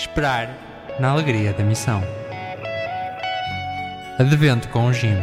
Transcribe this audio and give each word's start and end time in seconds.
Esperar 0.00 0.48
na 0.98 1.10
alegria 1.10 1.52
da 1.52 1.62
missão. 1.62 2.02
Advento 4.18 4.66
com 4.70 4.86
o 4.86 4.92
Jim. 4.94 5.14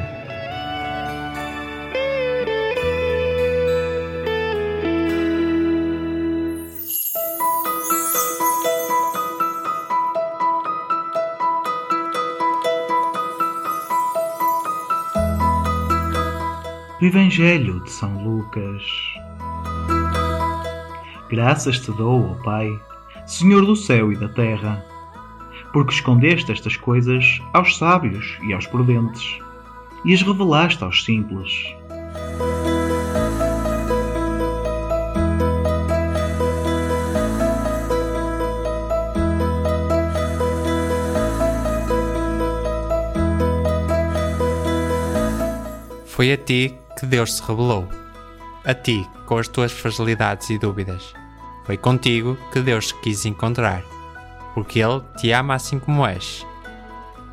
do 16.99 17.05
Evangelho 17.05 17.84
de 17.84 17.90
São 17.90 18.23
Lucas. 18.23 18.84
Graças 21.30 21.80
te 21.80 21.91
dou, 21.94 22.32
ó 22.32 22.44
Pai, 22.44 22.70
Senhor 23.27 23.66
do 23.66 23.76
céu 23.76 24.09
e 24.09 24.16
da 24.16 24.30
terra, 24.30 24.81
porque 25.73 25.94
escondeste 25.94 26.49
estas 26.49 26.77
coisas 26.77 27.41
aos 27.54 27.77
sábios 27.77 28.38
e 28.48 28.54
aos 28.54 28.66
prudentes, 28.66 29.38
e 30.05 30.13
as 30.13 30.22
revelaste 30.22 30.81
aos 30.81 31.04
simples. 31.04 31.76
Foi 46.05 46.32
a 46.32 46.38
ti 46.38 46.73
que 46.98 47.05
Deus 47.05 47.34
se 47.34 47.44
revelou. 47.44 47.90
A 48.63 48.73
ti, 48.73 49.05
com 49.26 49.38
as 49.38 49.49
tuas 49.49 49.73
fragilidades 49.73 50.49
e 50.49 50.57
dúvidas. 50.57 51.13
Foi 51.68 51.76
contigo 51.76 52.37
que 52.54 52.62
Deus 52.62 52.93
quis 52.93 53.26
encontrar. 53.26 53.84
Porque 54.54 54.79
Ele 54.79 55.01
te 55.18 55.34
ama 55.34 55.55
assim 55.55 55.77
como 55.77 56.07
és. 56.07 56.48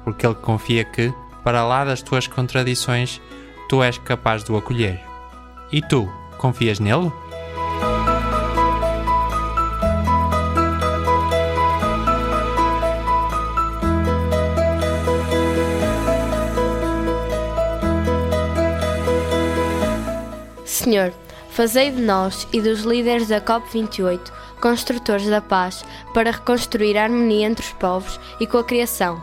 Porque 0.02 0.26
Ele 0.26 0.34
confia 0.34 0.84
que, 0.84 1.14
para 1.44 1.64
lá 1.64 1.84
das 1.84 2.02
tuas 2.02 2.26
contradições, 2.26 3.20
tu 3.68 3.80
és 3.80 3.96
capaz 3.96 4.42
de 4.42 4.50
o 4.50 4.56
acolher. 4.56 5.00
E 5.70 5.80
tu, 5.80 6.12
confias 6.36 6.80
nele? 6.80 7.12
Senhor, 20.64 21.14
fazei 21.54 21.92
de 21.92 22.02
nós 22.02 22.48
e 22.52 22.60
dos 22.60 22.80
líderes 22.80 23.28
da 23.28 23.40
COP28 23.40 24.32
construtores 24.60 25.28
da 25.28 25.40
paz 25.40 25.84
para 26.12 26.32
reconstruir 26.32 26.98
a 26.98 27.04
harmonia 27.04 27.46
entre 27.46 27.64
os 27.64 27.72
povos 27.74 28.18
e 28.40 28.46
com 28.46 28.58
a 28.58 28.64
criação, 28.64 29.22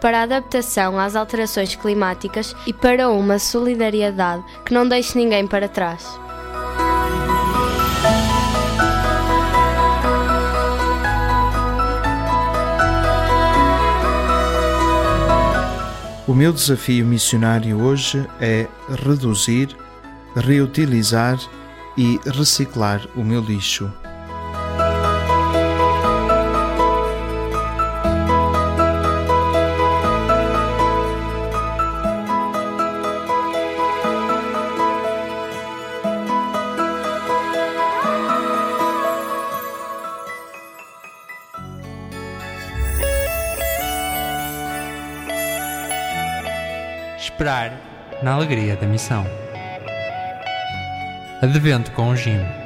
para 0.00 0.20
a 0.20 0.22
adaptação 0.22 0.98
às 0.98 1.14
alterações 1.14 1.76
climáticas 1.76 2.56
e 2.66 2.72
para 2.72 3.10
uma 3.10 3.38
solidariedade 3.38 4.42
que 4.64 4.72
não 4.72 4.88
deixe 4.88 5.18
ninguém 5.18 5.46
para 5.46 5.68
trás. 5.68 6.18
O 16.26 16.34
meu 16.34 16.54
desafio 16.54 17.04
missionário 17.04 17.82
hoje 17.82 18.26
é 18.40 18.66
reduzir, 19.04 19.76
reutilizar 20.34 21.38
e 21.96 22.20
reciclar 22.26 23.06
o 23.16 23.24
meu 23.24 23.40
lixo. 23.40 23.90
Esperar 47.18 47.78
na 48.22 48.32
alegria 48.32 48.76
da 48.76 48.86
missão. 48.86 49.45
Advento 51.42 51.90
com 51.90 52.08
o 52.08 52.16
Jim. 52.16 52.65